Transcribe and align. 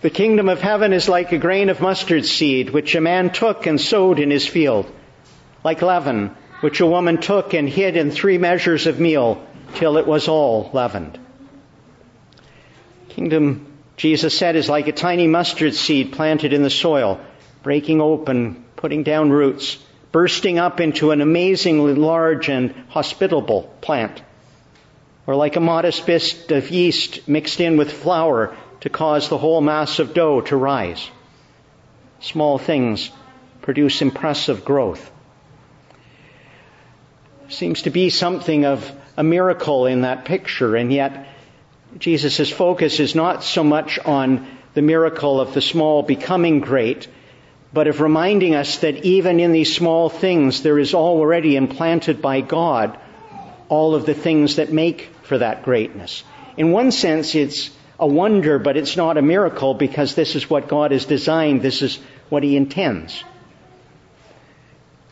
The 0.00 0.10
kingdom 0.10 0.48
of 0.48 0.60
heaven 0.60 0.92
is 0.92 1.08
like 1.08 1.32
a 1.32 1.38
grain 1.38 1.70
of 1.70 1.80
mustard 1.80 2.24
seed, 2.24 2.70
which 2.70 2.94
a 2.94 3.00
man 3.00 3.30
took 3.30 3.66
and 3.66 3.80
sowed 3.80 4.20
in 4.20 4.30
his 4.30 4.46
field, 4.46 4.90
like 5.64 5.82
leaven, 5.82 6.36
which 6.60 6.80
a 6.80 6.86
woman 6.86 7.18
took 7.18 7.52
and 7.52 7.68
hid 7.68 7.96
in 7.96 8.12
three 8.12 8.38
measures 8.38 8.86
of 8.86 9.00
meal, 9.00 9.44
till 9.74 9.96
it 9.96 10.06
was 10.06 10.28
all 10.28 10.70
leavened. 10.72 11.18
Kingdom, 13.08 13.66
Jesus 13.96 14.38
said, 14.38 14.54
is 14.54 14.68
like 14.68 14.86
a 14.86 14.92
tiny 14.92 15.26
mustard 15.26 15.74
seed 15.74 16.12
planted 16.12 16.52
in 16.52 16.62
the 16.62 16.70
soil, 16.70 17.20
breaking 17.64 18.00
open, 18.00 18.64
putting 18.76 19.02
down 19.02 19.30
roots, 19.30 19.78
bursting 20.12 20.60
up 20.60 20.78
into 20.78 21.10
an 21.10 21.20
amazingly 21.20 21.94
large 21.94 22.48
and 22.48 22.72
hospitable 22.88 23.62
plant. 23.80 24.22
Or 25.26 25.34
like 25.34 25.56
a 25.56 25.60
modest 25.60 26.06
bit 26.06 26.52
of 26.52 26.70
yeast 26.70 27.26
mixed 27.26 27.60
in 27.60 27.76
with 27.76 27.92
flour 27.92 28.56
to 28.80 28.88
cause 28.88 29.28
the 29.28 29.38
whole 29.38 29.60
mass 29.60 29.98
of 29.98 30.14
dough 30.14 30.40
to 30.42 30.56
rise. 30.56 31.10
Small 32.20 32.58
things 32.58 33.10
produce 33.62 34.02
impressive 34.02 34.64
growth. 34.64 35.10
Seems 37.48 37.82
to 37.82 37.90
be 37.90 38.10
something 38.10 38.64
of 38.64 38.90
a 39.16 39.22
miracle 39.22 39.86
in 39.86 40.02
that 40.02 40.24
picture, 40.24 40.76
and 40.76 40.92
yet 40.92 41.28
Jesus' 41.98 42.50
focus 42.50 43.00
is 43.00 43.14
not 43.14 43.42
so 43.42 43.64
much 43.64 43.98
on 43.98 44.46
the 44.74 44.82
miracle 44.82 45.40
of 45.40 45.54
the 45.54 45.62
small 45.62 46.02
becoming 46.02 46.60
great, 46.60 47.08
but 47.72 47.88
of 47.88 48.00
reminding 48.00 48.54
us 48.54 48.78
that 48.78 49.04
even 49.04 49.40
in 49.40 49.52
these 49.52 49.74
small 49.74 50.08
things 50.08 50.62
there 50.62 50.78
is 50.78 50.94
already 50.94 51.56
implanted 51.56 52.22
by 52.22 52.40
God 52.40 52.98
all 53.68 53.94
of 53.94 54.06
the 54.06 54.14
things 54.14 54.56
that 54.56 54.72
make 54.72 55.10
for 55.22 55.38
that 55.38 55.62
greatness. 55.62 56.22
In 56.56 56.72
one 56.72 56.90
sense, 56.90 57.34
it's 57.34 57.70
a 57.98 58.06
wonder, 58.06 58.58
but 58.58 58.76
it's 58.76 58.96
not 58.96 59.16
a 59.16 59.22
miracle 59.22 59.74
because 59.74 60.14
this 60.14 60.36
is 60.36 60.48
what 60.48 60.68
God 60.68 60.92
has 60.92 61.04
designed. 61.04 61.62
This 61.62 61.82
is 61.82 61.98
what 62.28 62.42
He 62.42 62.56
intends. 62.56 63.24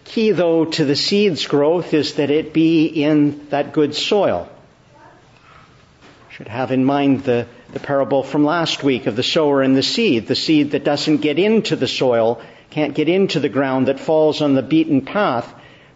Key 0.04 0.30
though 0.30 0.64
to 0.64 0.84
the 0.84 0.94
seed's 0.94 1.46
growth 1.46 1.92
is 1.92 2.14
that 2.14 2.30
it 2.30 2.52
be 2.52 2.86
in 2.86 3.48
that 3.48 3.72
good 3.72 3.94
soil. 3.94 4.48
Should 6.30 6.48
have 6.48 6.70
in 6.70 6.84
mind 6.84 7.24
the, 7.24 7.46
the 7.72 7.80
parable 7.80 8.22
from 8.22 8.44
last 8.44 8.84
week 8.84 9.06
of 9.06 9.16
the 9.16 9.22
sower 9.22 9.62
and 9.62 9.76
the 9.76 9.82
seed. 9.82 10.28
The 10.28 10.34
seed 10.36 10.72
that 10.72 10.84
doesn't 10.84 11.18
get 11.18 11.38
into 11.38 11.76
the 11.76 11.88
soil, 11.88 12.40
can't 12.70 12.94
get 12.94 13.08
into 13.08 13.40
the 13.40 13.48
ground, 13.48 13.88
that 13.88 13.98
falls 13.98 14.42
on 14.42 14.54
the 14.54 14.62
beaten 14.62 15.00
path. 15.00 15.52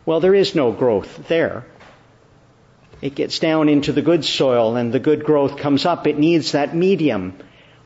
Well, 0.07 0.21
there 0.21 0.35
is 0.35 0.55
no 0.55 0.73
growth 0.73 1.29
there. 1.29 1.67
It 3.03 3.15
gets 3.15 3.39
down 3.39 3.69
into 3.69 3.93
the 3.93 4.03
good 4.03 4.25
soil 4.25 4.77
and 4.77 4.93
the 4.93 4.99
good 4.99 5.25
growth 5.25 5.57
comes 5.57 5.87
up. 5.87 6.07
It 6.07 6.19
needs 6.19 6.53
that 6.53 6.77
medium. 6.77 7.35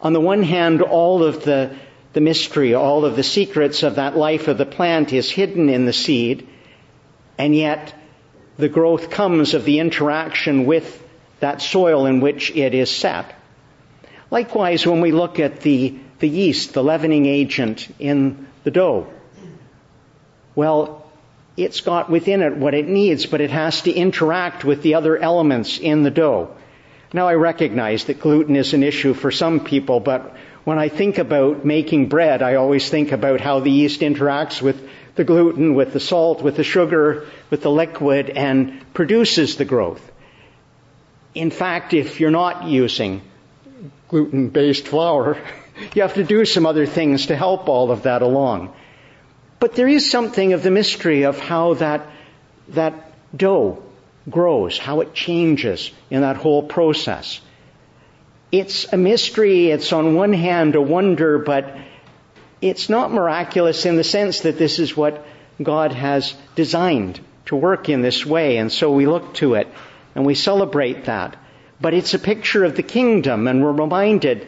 On 0.01 0.13
the 0.13 0.21
one 0.21 0.43
hand, 0.43 0.83
all 0.83 1.23
of 1.23 1.45
the, 1.45 1.77
the 2.13 2.21
mystery, 2.21 2.75
all 2.75 3.05
of 3.05 3.17
the 3.17 3.23
secrets 3.23 3.83
of 3.83 3.95
that 3.97 4.17
life 4.17 4.49
of 4.49 4.59
the 4.59 4.67
plant 4.67 5.13
is 5.13 5.31
hidden 5.31 5.69
in 5.69 5.87
the 5.87 5.93
seed, 5.93 6.49
and 7.39 7.55
yet 7.55 7.95
the 8.59 8.69
growth 8.69 9.11
comes 9.11 9.55
of 9.55 9.65
the 9.65 9.79
interaction 9.79 10.67
with 10.67 11.03
that 11.41 11.63
soil 11.63 12.07
in 12.07 12.21
which 12.21 12.51
it 12.55 12.75
is 12.75 12.91
set. 12.91 13.35
Likewise, 14.31 14.87
when 14.87 15.01
we 15.01 15.13
look 15.13 15.39
at 15.39 15.61
the, 15.61 15.97
the 16.19 16.29
yeast, 16.29 16.73
the 16.73 16.83
leavening 16.83 17.27
agent 17.27 17.89
in 17.99 18.47
the 18.65 18.71
dough, 18.71 19.07
well, 20.55 21.07
it's 21.57 21.81
got 21.81 22.11
within 22.11 22.43
it 22.43 22.57
what 22.57 22.75
it 22.75 22.89
needs, 22.89 23.27
but 23.27 23.41
it 23.41 23.51
has 23.51 23.83
to 23.83 23.93
interact 23.93 24.65
with 24.65 24.83
the 24.83 24.95
other 24.95 25.17
elements 25.17 25.79
in 25.79 26.03
the 26.03 26.11
dough. 26.11 26.55
Now 27.13 27.29
I 27.29 27.35
recognize 27.35 28.05
that 28.05 28.21
gluten 28.21 28.57
is 28.57 28.75
an 28.75 28.83
issue 28.83 29.15
for 29.15 29.31
some 29.31 29.61
people, 29.61 30.01
but 30.01 30.35
when 30.65 30.79
I 30.79 30.89
think 30.89 31.19
about 31.19 31.65
making 31.65 32.09
bread, 32.09 32.43
I 32.43 32.57
always 32.57 32.89
think 32.89 33.13
about 33.13 33.41
how 33.41 33.61
the 33.61 33.71
yeast 33.71 34.01
interacts 34.01 34.61
with 34.61 34.89
the 35.15 35.23
gluten, 35.23 35.75
with 35.75 35.93
the 35.93 36.01
salt, 36.01 36.43
with 36.43 36.57
the 36.57 36.65
sugar, 36.65 37.27
with 37.51 37.63
the 37.63 37.71
liquid, 37.71 38.31
and 38.31 38.83
produces 38.95 39.57
the 39.57 39.65
growth. 39.65 40.11
In 41.35 41.51
fact, 41.51 41.95
if 41.95 42.19
you're 42.19 42.31
not 42.31 42.65
using 42.65 43.23
gluten-based 44.09 44.89
flour, 44.89 45.39
you 45.95 46.03
have 46.03 46.15
to 46.15 46.25
do 46.25 46.45
some 46.45 46.67
other 46.67 46.87
things 46.87 47.27
to 47.27 47.37
help 47.37 47.69
all 47.69 47.93
of 47.93 48.03
that 48.03 48.23
along. 48.23 48.75
But 49.65 49.77
there 49.77 49.89
is 49.89 50.11
something 50.11 50.53
of 50.53 50.63
the 50.63 50.71
mystery 50.71 51.23
of 51.23 51.39
how 51.39 51.73
that, 51.75 52.07
that 52.69 53.15
dough 53.35 53.83
grows, 54.29 54.77
how 54.77 55.01
it 55.01 55.15
changes 55.15 55.91
in 56.11 56.21
that 56.21 56.37
whole 56.37 56.63
process. 56.63 57.41
It's 58.53 58.93
a 58.93 58.99
mystery, 58.99 59.71
it's 59.71 59.91
on 59.95 60.17
one 60.17 60.35
hand 60.35 60.75
a 60.75 60.83
wonder, 60.83 61.39
but 61.39 61.79
it's 62.61 62.91
not 62.91 63.11
miraculous 63.11 63.87
in 63.87 63.97
the 63.97 64.05
sense 64.05 64.41
that 64.41 64.59
this 64.59 64.79
is 64.79 64.99
what 64.99 65.27
God 65.63 65.93
has 65.93 66.35
designed 66.55 67.21
to 67.47 67.57
work 67.57 67.89
in 67.89 68.03
this 68.03 68.27
way, 68.27 68.59
and 68.59 68.71
so 68.71 68.93
we 68.93 69.07
look 69.07 69.33
to 69.37 69.55
it 69.55 69.69
and 70.15 70.27
we 70.27 70.35
celebrate 70.35 71.07
that. 71.07 71.37
But 71.81 71.95
it's 71.95 72.13
a 72.13 72.19
picture 72.19 72.65
of 72.65 72.77
the 72.77 72.83
kingdom, 72.83 73.49
and 73.49 73.65
we're 73.65 73.73
reminded 73.73 74.47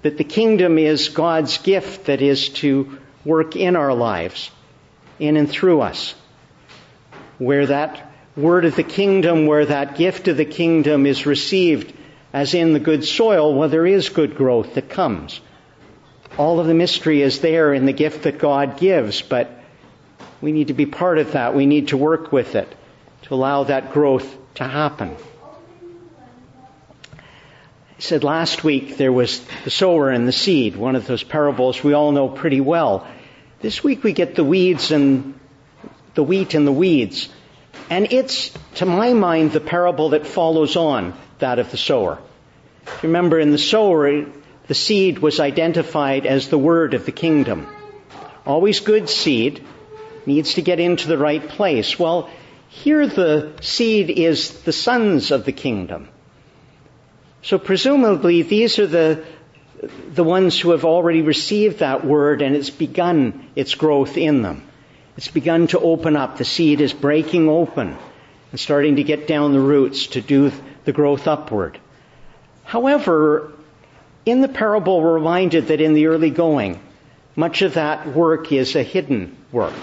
that 0.00 0.16
the 0.16 0.24
kingdom 0.24 0.78
is 0.78 1.10
God's 1.10 1.58
gift 1.58 2.06
that 2.06 2.22
is 2.22 2.48
to 2.60 2.98
work 3.26 3.56
in 3.56 3.76
our 3.76 3.92
lives 3.92 4.50
in 5.18 5.36
and 5.36 5.50
through 5.50 5.80
us. 5.80 6.14
Where 7.38 7.66
that 7.66 8.12
word 8.36 8.64
of 8.64 8.76
the 8.76 8.82
kingdom, 8.82 9.46
where 9.46 9.66
that 9.66 9.96
gift 9.96 10.28
of 10.28 10.36
the 10.36 10.44
kingdom 10.44 11.06
is 11.06 11.26
received 11.26 11.92
as 12.32 12.52
in 12.52 12.72
the 12.72 12.80
good 12.80 13.04
soil, 13.04 13.54
well, 13.54 13.68
there 13.68 13.86
is 13.86 14.08
good 14.08 14.36
growth 14.36 14.74
that 14.74 14.90
comes. 14.90 15.40
All 16.36 16.58
of 16.58 16.66
the 16.66 16.74
mystery 16.74 17.22
is 17.22 17.38
there 17.38 17.72
in 17.72 17.86
the 17.86 17.92
gift 17.92 18.24
that 18.24 18.38
God 18.38 18.76
gives, 18.76 19.22
but 19.22 19.62
we 20.40 20.50
need 20.50 20.66
to 20.66 20.74
be 20.74 20.84
part 20.84 21.18
of 21.18 21.32
that. 21.32 21.54
We 21.54 21.66
need 21.66 21.88
to 21.88 21.96
work 21.96 22.32
with 22.32 22.56
it 22.56 22.74
to 23.22 23.34
allow 23.34 23.64
that 23.64 23.92
growth 23.92 24.36
to 24.56 24.64
happen. 24.64 25.16
I 27.12 28.00
said 28.00 28.24
last 28.24 28.64
week 28.64 28.96
there 28.96 29.12
was 29.12 29.40
the 29.62 29.70
sower 29.70 30.10
and 30.10 30.26
the 30.26 30.32
seed, 30.32 30.74
one 30.74 30.96
of 30.96 31.06
those 31.06 31.22
parables 31.22 31.84
we 31.84 31.92
all 31.92 32.10
know 32.10 32.28
pretty 32.28 32.60
well. 32.60 33.06
This 33.64 33.82
week 33.82 34.04
we 34.04 34.12
get 34.12 34.34
the 34.34 34.44
weeds 34.44 34.90
and 34.90 35.40
the 36.12 36.22
wheat 36.22 36.52
and 36.52 36.66
the 36.66 36.72
weeds. 36.72 37.30
And 37.88 38.12
it's, 38.12 38.50
to 38.74 38.84
my 38.84 39.14
mind, 39.14 39.52
the 39.52 39.60
parable 39.60 40.10
that 40.10 40.26
follows 40.26 40.76
on 40.76 41.14
that 41.38 41.58
of 41.58 41.70
the 41.70 41.78
sower. 41.78 42.18
Remember, 43.02 43.40
in 43.40 43.52
the 43.52 43.56
sower, 43.56 44.26
the 44.66 44.74
seed 44.74 45.18
was 45.20 45.40
identified 45.40 46.26
as 46.26 46.48
the 46.48 46.58
word 46.58 46.92
of 46.92 47.06
the 47.06 47.10
kingdom. 47.10 47.66
Always 48.44 48.80
good 48.80 49.08
seed 49.08 49.64
needs 50.26 50.52
to 50.54 50.60
get 50.60 50.78
into 50.78 51.08
the 51.08 51.16
right 51.16 51.48
place. 51.48 51.98
Well, 51.98 52.28
here 52.68 53.06
the 53.06 53.54
seed 53.62 54.10
is 54.10 54.60
the 54.64 54.74
sons 54.74 55.30
of 55.30 55.46
the 55.46 55.52
kingdom. 55.52 56.10
So 57.40 57.58
presumably 57.58 58.42
these 58.42 58.78
are 58.78 58.86
the, 58.86 59.24
the 60.14 60.24
ones 60.24 60.58
who 60.58 60.70
have 60.70 60.84
already 60.84 61.22
received 61.22 61.78
that 61.78 62.04
word 62.04 62.42
and 62.42 62.56
it's 62.56 62.70
begun 62.70 63.48
its 63.56 63.74
growth 63.74 64.16
in 64.16 64.42
them. 64.42 64.66
It's 65.16 65.28
begun 65.28 65.68
to 65.68 65.78
open 65.78 66.16
up. 66.16 66.38
The 66.38 66.44
seed 66.44 66.80
is 66.80 66.92
breaking 66.92 67.48
open 67.48 67.96
and 68.50 68.60
starting 68.60 68.96
to 68.96 69.04
get 69.04 69.26
down 69.26 69.52
the 69.52 69.60
roots 69.60 70.08
to 70.08 70.20
do 70.20 70.52
the 70.84 70.92
growth 70.92 71.26
upward. 71.26 71.78
However, 72.64 73.52
in 74.26 74.40
the 74.40 74.48
parable, 74.48 75.00
we're 75.00 75.14
reminded 75.14 75.68
that 75.68 75.80
in 75.80 75.94
the 75.94 76.06
early 76.06 76.30
going, 76.30 76.80
much 77.36 77.62
of 77.62 77.74
that 77.74 78.06
work 78.06 78.52
is 78.52 78.74
a 78.74 78.82
hidden 78.82 79.36
work. 79.52 79.74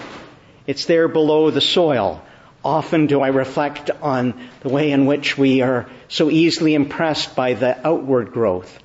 It's 0.66 0.86
there 0.86 1.08
below 1.08 1.50
the 1.50 1.60
soil. 1.60 2.22
Often 2.64 3.06
do 3.06 3.20
I 3.20 3.28
reflect 3.28 3.90
on 3.90 4.48
the 4.60 4.68
way 4.68 4.90
in 4.90 5.06
which 5.06 5.36
we 5.36 5.62
are 5.62 5.86
so 6.08 6.30
easily 6.30 6.74
impressed 6.74 7.34
by 7.34 7.54
the 7.54 7.86
outward 7.86 8.32
growth. 8.32 8.78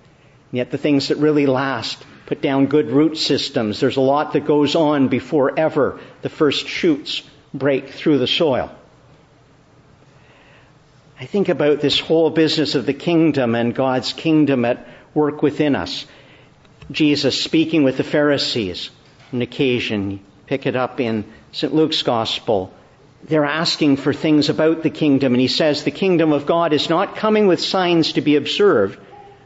Yet 0.51 0.71
the 0.71 0.77
things 0.77 1.09
that 1.09 1.17
really 1.17 1.45
last 1.45 2.03
put 2.25 2.41
down 2.41 2.67
good 2.67 2.91
root 2.91 3.17
systems. 3.17 3.79
There's 3.79 3.97
a 3.97 4.01
lot 4.01 4.33
that 4.33 4.45
goes 4.45 4.75
on 4.75 5.07
before 5.07 5.57
ever 5.57 5.99
the 6.21 6.29
first 6.29 6.67
shoots 6.67 7.23
break 7.53 7.89
through 7.89 8.19
the 8.19 8.27
soil. 8.27 8.71
I 11.19 11.25
think 11.25 11.49
about 11.49 11.81
this 11.81 11.99
whole 11.99 12.29
business 12.29 12.75
of 12.75 12.85
the 12.85 12.93
kingdom 12.93 13.55
and 13.55 13.73
God's 13.73 14.13
kingdom 14.13 14.65
at 14.65 14.87
work 15.13 15.41
within 15.41 15.75
us. 15.75 16.05
Jesus 16.91 17.41
speaking 17.43 17.83
with 17.83 17.97
the 17.97 18.03
Pharisees 18.03 18.91
on 19.33 19.41
occasion, 19.41 20.19
pick 20.45 20.65
it 20.65 20.75
up 20.75 20.99
in 20.99 21.25
St. 21.51 21.73
Luke's 21.73 22.03
gospel. 22.03 22.71
They're 23.23 23.45
asking 23.45 23.97
for 23.97 24.13
things 24.13 24.49
about 24.49 24.83
the 24.83 24.89
kingdom 24.89 25.33
and 25.33 25.41
he 25.41 25.47
says 25.47 25.83
the 25.83 25.91
kingdom 25.91 26.33
of 26.33 26.45
God 26.45 26.71
is 26.71 26.89
not 26.89 27.15
coming 27.15 27.47
with 27.47 27.59
signs 27.59 28.13
to 28.13 28.21
be 28.21 28.35
observed, 28.35 28.99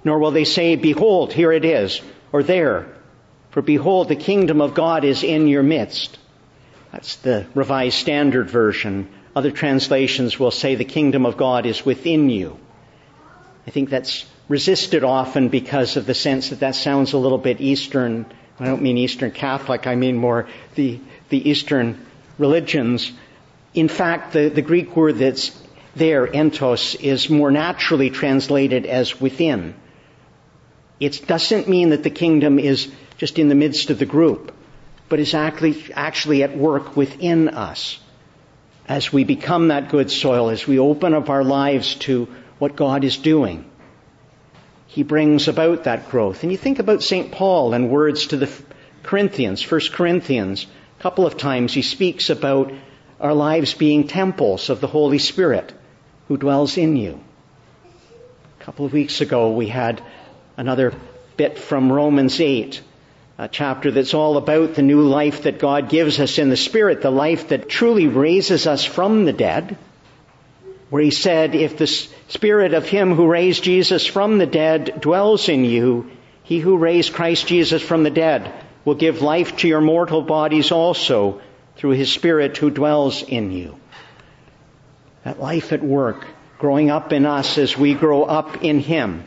nor 0.03 0.19
will 0.19 0.31
they 0.31 0.43
say, 0.43 0.75
behold, 0.75 1.33
here 1.33 1.51
it 1.51 1.65
is, 1.65 2.01
or 2.31 2.43
there. 2.43 2.87
For 3.51 3.61
behold, 3.61 4.07
the 4.07 4.15
kingdom 4.15 4.61
of 4.61 4.73
God 4.73 5.03
is 5.03 5.23
in 5.23 5.47
your 5.47 5.63
midst. 5.63 6.17
That's 6.91 7.17
the 7.17 7.45
Revised 7.53 7.97
Standard 7.97 8.49
Version. 8.49 9.09
Other 9.35 9.51
translations 9.51 10.39
will 10.39 10.51
say 10.51 10.75
the 10.75 10.85
kingdom 10.85 11.25
of 11.25 11.37
God 11.37 11.65
is 11.65 11.85
within 11.85 12.29
you. 12.29 12.57
I 13.65 13.71
think 13.71 13.89
that's 13.89 14.25
resisted 14.47 15.03
often 15.03 15.49
because 15.49 15.95
of 15.95 16.05
the 16.05 16.13
sense 16.13 16.49
that 16.49 16.59
that 16.59 16.75
sounds 16.75 17.13
a 17.13 17.17
little 17.17 17.37
bit 17.37 17.61
Eastern. 17.61 18.25
I 18.59 18.65
don't 18.65 18.81
mean 18.81 18.97
Eastern 18.97 19.31
Catholic, 19.31 19.87
I 19.87 19.95
mean 19.95 20.17
more 20.17 20.47
the, 20.75 20.99
the 21.29 21.49
Eastern 21.49 22.05
religions. 22.37 23.11
In 23.73 23.87
fact, 23.87 24.33
the, 24.33 24.49
the 24.49 24.61
Greek 24.61 24.95
word 24.95 25.17
that's 25.19 25.57
there, 25.95 26.27
entos, 26.27 26.99
is 26.99 27.29
more 27.29 27.51
naturally 27.51 28.09
translated 28.09 28.85
as 28.85 29.21
within. 29.21 29.75
It 31.01 31.25
doesn't 31.25 31.67
mean 31.67 31.89
that 31.89 32.03
the 32.03 32.11
kingdom 32.11 32.59
is 32.59 32.87
just 33.17 33.39
in 33.39 33.49
the 33.49 33.55
midst 33.55 33.89
of 33.89 33.97
the 33.97 34.05
group, 34.05 34.53
but 35.09 35.19
is 35.19 35.33
actually, 35.33 35.91
actually 35.95 36.43
at 36.43 36.55
work 36.55 36.95
within 36.95 37.49
us. 37.49 37.99
As 38.87 39.11
we 39.11 39.23
become 39.23 39.69
that 39.69 39.89
good 39.89 40.11
soil, 40.11 40.49
as 40.49 40.67
we 40.67 40.77
open 40.77 41.15
up 41.15 41.27
our 41.27 41.43
lives 41.43 41.95
to 42.05 42.27
what 42.59 42.75
God 42.75 43.03
is 43.03 43.17
doing, 43.17 43.65
He 44.85 45.01
brings 45.01 45.47
about 45.47 45.85
that 45.85 46.09
growth. 46.09 46.43
And 46.43 46.51
you 46.51 46.57
think 46.57 46.77
about 46.77 47.01
St. 47.01 47.31
Paul 47.31 47.73
and 47.73 47.89
words 47.89 48.27
to 48.27 48.37
the 48.37 48.51
Corinthians, 49.01 49.69
1 49.69 49.81
Corinthians, 49.93 50.67
a 50.99 51.01
couple 51.01 51.25
of 51.25 51.35
times 51.35 51.73
he 51.73 51.81
speaks 51.81 52.29
about 52.29 52.71
our 53.19 53.33
lives 53.33 53.73
being 53.73 54.07
temples 54.07 54.69
of 54.69 54.81
the 54.81 54.87
Holy 54.87 55.17
Spirit 55.17 55.73
who 56.27 56.37
dwells 56.37 56.77
in 56.77 56.95
you. 56.95 57.19
A 58.59 58.63
couple 58.63 58.85
of 58.85 58.93
weeks 58.93 59.19
ago 59.19 59.51
we 59.51 59.67
had 59.67 60.03
another 60.57 60.93
bit 61.37 61.57
from 61.57 61.91
Romans 61.91 62.39
8, 62.39 62.81
a 63.37 63.47
chapter 63.47 63.91
that's 63.91 64.13
all 64.13 64.37
about 64.37 64.75
the 64.75 64.81
new 64.81 65.01
life 65.01 65.43
that 65.43 65.59
God 65.59 65.89
gives 65.89 66.19
us 66.19 66.37
in 66.37 66.49
the 66.49 66.57
Spirit, 66.57 67.01
the 67.01 67.11
life 67.11 67.49
that 67.49 67.69
truly 67.69 68.07
raises 68.07 68.67
us 68.67 68.85
from 68.85 69.25
the 69.25 69.33
dead, 69.33 69.77
where 70.89 71.01
he 71.01 71.11
said, 71.11 71.55
if 71.55 71.77
the 71.77 71.87
Spirit 71.87 72.73
of 72.73 72.87
Him 72.87 73.15
who 73.15 73.27
raised 73.27 73.63
Jesus 73.63 74.05
from 74.05 74.37
the 74.37 74.45
dead 74.45 74.99
dwells 74.99 75.47
in 75.47 75.63
you, 75.63 76.11
He 76.43 76.59
who 76.59 76.77
raised 76.77 77.13
Christ 77.13 77.47
Jesus 77.47 77.81
from 77.81 78.03
the 78.03 78.09
dead 78.09 78.53
will 78.83 78.95
give 78.95 79.21
life 79.21 79.57
to 79.57 79.67
your 79.67 79.81
mortal 79.81 80.21
bodies 80.21 80.71
also 80.71 81.41
through 81.77 81.91
His 81.91 82.11
Spirit 82.11 82.57
who 82.57 82.69
dwells 82.69 83.23
in 83.23 83.51
you 83.51 83.77
that 85.23 85.39
life 85.39 85.71
at 85.71 85.83
work, 85.83 86.25
growing 86.57 86.89
up 86.89 87.13
in 87.13 87.25
us 87.25 87.57
as 87.57 87.77
we 87.77 87.93
grow 87.93 88.23
up 88.23 88.63
in 88.63 88.79
Him. 88.79 89.23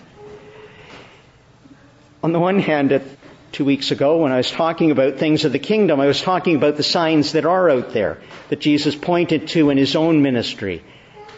On 2.24 2.32
the 2.32 2.40
one 2.40 2.58
hand, 2.58 3.02
two 3.52 3.66
weeks 3.66 3.90
ago 3.90 4.22
when 4.22 4.32
I 4.32 4.38
was 4.38 4.50
talking 4.50 4.90
about 4.90 5.18
things 5.18 5.44
of 5.44 5.52
the 5.52 5.58
kingdom, 5.58 6.00
I 6.00 6.06
was 6.06 6.22
talking 6.22 6.56
about 6.56 6.78
the 6.78 6.82
signs 6.82 7.32
that 7.32 7.44
are 7.44 7.68
out 7.68 7.90
there 7.90 8.16
that 8.48 8.60
Jesus 8.60 8.96
pointed 8.96 9.48
to 9.48 9.68
in 9.68 9.76
His 9.76 9.94
own 9.94 10.22
ministry 10.22 10.82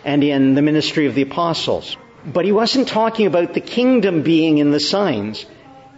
and 0.04 0.22
in 0.22 0.54
the 0.54 0.62
ministry 0.62 1.06
of 1.06 1.16
the 1.16 1.22
apostles. 1.22 1.96
But 2.24 2.44
He 2.44 2.52
wasn't 2.52 2.86
talking 2.86 3.26
about 3.26 3.52
the 3.52 3.60
kingdom 3.60 4.22
being 4.22 4.58
in 4.58 4.70
the 4.70 4.78
signs. 4.78 5.44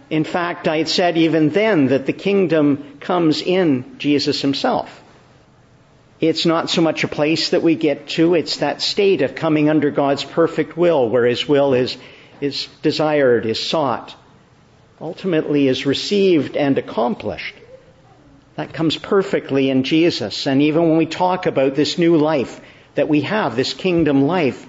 In 0.09 0.23
fact, 0.23 0.67
I 0.67 0.77
had 0.77 0.89
said 0.89 1.19
even 1.19 1.49
then 1.49 1.89
that 1.89 2.07
the 2.07 2.19
kingdom 2.27 2.97
comes 2.99 3.43
in 3.43 3.99
Jesus 3.99 4.41
Himself. 4.41 5.03
It's 6.19 6.47
not 6.47 6.67
so 6.67 6.81
much 6.81 7.03
a 7.03 7.07
place 7.07 7.51
that 7.51 7.61
we 7.61 7.75
get 7.75 8.07
to, 8.17 8.33
it's 8.33 8.57
that 8.57 8.81
state 8.81 9.21
of 9.21 9.35
coming 9.35 9.69
under 9.69 9.91
God's 9.91 10.23
perfect 10.23 10.75
will, 10.75 11.07
where 11.07 11.27
His 11.27 11.47
will 11.47 11.75
is, 11.75 11.95
is 12.41 12.67
desired, 12.81 13.45
is 13.45 13.63
sought, 13.63 14.15
ultimately 15.01 15.67
is 15.67 15.85
received 15.85 16.57
and 16.57 16.77
accomplished. 16.77 17.55
That 18.55 18.73
comes 18.73 18.97
perfectly 18.97 19.69
in 19.69 19.83
Jesus. 19.83 20.47
And 20.47 20.61
even 20.61 20.89
when 20.89 20.97
we 20.97 21.05
talk 21.05 21.45
about 21.45 21.75
this 21.75 21.97
new 21.97 22.17
life 22.17 22.59
that 22.95 23.07
we 23.07 23.21
have, 23.21 23.55
this 23.55 23.73
kingdom 23.73 24.23
life, 24.23 24.65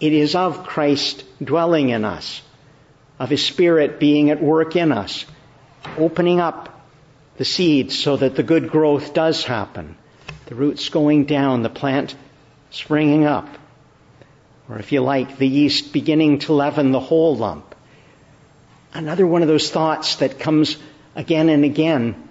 it 0.00 0.12
is 0.12 0.34
of 0.34 0.66
Christ 0.66 1.24
dwelling 1.42 1.90
in 1.90 2.04
us, 2.04 2.42
of 3.18 3.30
His 3.30 3.44
Spirit 3.44 3.98
being 3.98 4.30
at 4.30 4.42
work 4.42 4.76
in 4.76 4.92
us, 4.92 5.24
opening 5.96 6.40
up 6.40 6.86
the 7.38 7.44
seeds 7.44 7.98
so 7.98 8.16
that 8.16 8.34
the 8.34 8.42
good 8.42 8.70
growth 8.70 9.14
does 9.14 9.44
happen 9.44 9.96
the 10.52 10.54
roots 10.58 10.90
going 10.90 11.24
down, 11.24 11.62
the 11.62 11.70
plant 11.70 12.14
springing 12.70 13.24
up. 13.24 13.48
Or 14.68 14.78
if 14.78 14.92
you 14.92 15.00
like, 15.00 15.38
the 15.38 15.48
yeast 15.48 15.94
beginning 15.94 16.40
to 16.40 16.52
leaven 16.52 16.90
the 16.90 17.00
whole 17.00 17.36
lump. 17.36 17.71
Another 18.94 19.26
one 19.26 19.42
of 19.42 19.48
those 19.48 19.70
thoughts 19.70 20.16
that 20.16 20.38
comes 20.38 20.76
again 21.14 21.48
and 21.48 21.64
again. 21.64 22.28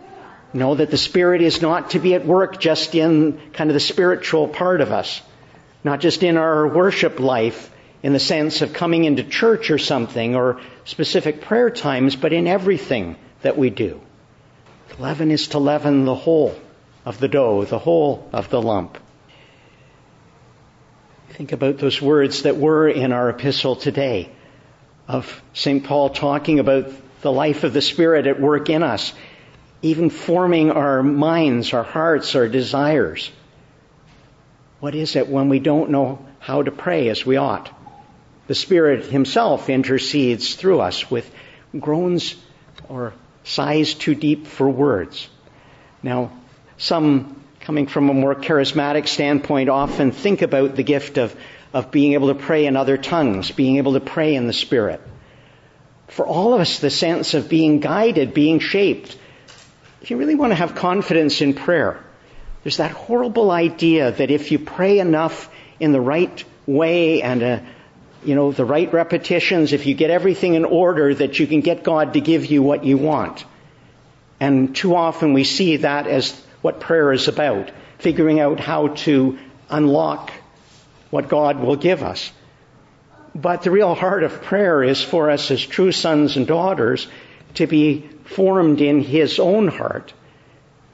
Know 0.53 0.75
that 0.75 0.91
the 0.91 0.97
Spirit 0.97 1.41
is 1.41 1.61
not 1.61 1.91
to 1.91 1.99
be 1.99 2.13
at 2.13 2.25
work 2.25 2.59
just 2.59 2.93
in 2.93 3.39
kind 3.53 3.69
of 3.69 3.73
the 3.73 3.79
spiritual 3.79 4.47
part 4.47 4.81
of 4.81 4.91
us. 4.91 5.21
Not 5.83 6.01
just 6.01 6.23
in 6.23 6.37
our 6.37 6.67
worship 6.67 7.19
life 7.19 7.71
in 8.03 8.13
the 8.13 8.19
sense 8.19 8.61
of 8.61 8.73
coming 8.73 9.05
into 9.05 9.23
church 9.23 9.71
or 9.71 9.77
something 9.77 10.35
or 10.35 10.59
specific 10.85 11.41
prayer 11.41 11.69
times, 11.69 12.15
but 12.15 12.33
in 12.33 12.47
everything 12.47 13.15
that 13.41 13.57
we 13.57 13.69
do. 13.69 14.01
Leaven 14.99 15.31
is 15.31 15.49
to 15.49 15.59
leaven 15.59 16.05
the 16.05 16.15
whole 16.15 16.55
of 17.05 17.19
the 17.19 17.27
dough, 17.27 17.63
the 17.63 17.79
whole 17.79 18.29
of 18.33 18.49
the 18.49 18.61
lump. 18.61 18.97
Think 21.29 21.53
about 21.53 21.77
those 21.77 22.01
words 22.01 22.43
that 22.43 22.57
were 22.57 22.87
in 22.87 23.13
our 23.13 23.29
epistle 23.29 23.75
today 23.75 24.29
of 25.11 25.41
St. 25.53 25.83
Paul 25.83 26.09
talking 26.09 26.59
about 26.59 26.89
the 27.21 27.31
life 27.33 27.65
of 27.65 27.73
the 27.73 27.81
Spirit 27.81 28.27
at 28.27 28.39
work 28.39 28.69
in 28.69 28.81
us, 28.81 29.11
even 29.81 30.09
forming 30.09 30.71
our 30.71 31.03
minds, 31.03 31.73
our 31.73 31.83
hearts, 31.83 32.33
our 32.35 32.47
desires. 32.47 33.29
What 34.79 34.95
is 34.95 35.17
it 35.17 35.27
when 35.27 35.49
we 35.49 35.59
don't 35.59 35.89
know 35.89 36.25
how 36.39 36.63
to 36.63 36.71
pray 36.71 37.09
as 37.09 37.25
we 37.25 37.35
ought? 37.35 37.69
The 38.47 38.55
Spirit 38.55 39.05
Himself 39.05 39.69
intercedes 39.69 40.55
through 40.55 40.79
us 40.79 41.11
with 41.11 41.29
groans 41.77 42.35
or 42.87 43.13
sighs 43.43 43.93
too 43.93 44.15
deep 44.15 44.47
for 44.47 44.69
words. 44.69 45.27
Now, 46.01 46.31
some, 46.77 47.43
coming 47.59 47.87
from 47.87 48.09
a 48.09 48.13
more 48.13 48.33
charismatic 48.33 49.09
standpoint, 49.09 49.67
often 49.69 50.11
think 50.11 50.41
about 50.41 50.77
the 50.77 50.83
gift 50.83 51.17
of, 51.17 51.35
of 51.73 51.91
being 51.91 52.13
able 52.13 52.27
to 52.27 52.35
pray 52.35 52.65
in 52.65 52.75
other 52.75 52.97
tongues, 52.97 53.51
being 53.51 53.77
able 53.77 53.94
to 53.94 54.00
pray 54.00 54.35
in 54.35 54.47
the 54.47 54.53
Spirit. 54.53 55.01
For 56.07 56.25
all 56.25 56.53
of 56.53 56.59
us, 56.59 56.79
the 56.79 56.89
sense 56.89 57.33
of 57.33 57.47
being 57.47 57.79
guided, 57.79 58.33
being 58.33 58.59
shaped. 58.59 59.18
If 60.01 60.12
you 60.12 60.18
really 60.18 60.35
want 60.35 60.51
to 60.51 60.56
have 60.56 60.75
confidence 60.75 61.41
in 61.41 61.53
prayer, 61.53 62.03
there's 62.63 62.77
that 62.77 62.91
horrible 62.91 63.50
idea 63.50 64.12
that 64.12 64.29
if 64.29 64.51
you 64.51 64.59
pray 64.59 65.00
enough 65.00 65.50
in 65.79 65.94
the 65.94 66.01
right 66.01 66.44
way 66.68 67.21
and 67.21 67.41
uh, 67.41 67.59
you 68.23 68.35
know 68.35 68.51
the 68.51 68.65
right 68.65 68.91
repetitions, 68.91 69.73
if 69.73 69.85
you 69.85 69.94
get 69.94 70.09
everything 70.09 70.56
in 70.56 70.65
order, 70.65 71.13
that 71.13 71.39
you 71.39 71.47
can 71.47 71.62
get 71.62 71.83
God 71.83 72.13
to 72.13 72.21
give 72.21 72.45
you 72.45 72.62
what 72.62 72.83
you 72.83 72.97
want. 72.97 73.45
And 74.39 74.75
too 74.75 74.95
often 74.95 75.33
we 75.33 75.44
see 75.44 75.78
that 75.78 76.07
as 76.07 76.40
what 76.61 76.80
prayer 76.80 77.13
is 77.13 77.28
about, 77.28 77.71
figuring 77.99 78.40
out 78.40 78.59
how 78.59 78.90
to 78.90 79.40
unlock 79.69 80.31
what 81.11 81.30
God 81.30 81.59
will 81.59 81.75
give 81.75 82.01
us. 82.01 82.31
But 83.35 83.61
the 83.61 83.71
real 83.71 83.94
heart 83.94 84.23
of 84.23 84.41
prayer 84.41 84.83
is 84.83 85.03
for 85.03 85.30
us 85.30 85.51
as 85.51 85.65
true 85.65 85.91
sons 85.91 86.35
and 86.35 86.47
daughters 86.47 87.07
to 87.56 87.68
be 87.68 88.09
formed 88.25 88.81
in 88.81 89.01
His 89.01 89.39
own 89.39 89.68
heart. 89.68 90.13